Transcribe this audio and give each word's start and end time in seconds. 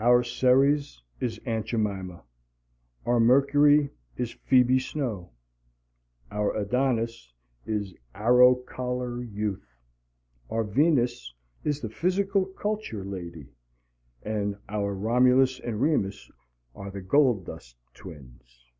Our 0.00 0.24
Ceres 0.24 1.00
is 1.20 1.38
Aunt 1.46 1.66
Jemima; 1.66 2.24
our 3.06 3.20
Mercury 3.20 3.90
is 4.16 4.32
Phoebe 4.32 4.80
Snow; 4.80 5.30
our 6.32 6.52
Adonis 6.56 7.32
is 7.64 7.92
the 7.92 7.98
Arrow 8.12 8.56
Collar 8.56 9.22
youth; 9.22 9.76
our 10.50 10.64
Venus 10.64 11.32
is 11.62 11.80
the 11.80 11.90
Physical 11.90 12.44
Culture 12.44 13.04
lady; 13.04 13.54
and 14.24 14.56
our 14.68 14.96
Romulus 14.96 15.60
and 15.60 15.80
Remus 15.80 16.28
are 16.74 16.90
the 16.90 17.00
Gold 17.00 17.46
Dust 17.46 17.76
Twins. 17.94 18.72